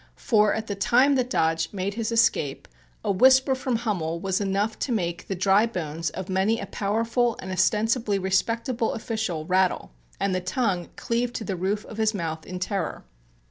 [0.17, 2.67] For, at the time that Dodge made his escape,
[3.05, 7.37] a whisper from Hummel was enough to make the dry bones of many a powerful
[7.39, 12.47] and ostensibly respectable official rattle and the tongue cleave to the roof of his mouth
[12.47, 13.03] in terror.